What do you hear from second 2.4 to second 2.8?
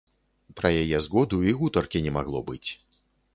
быць.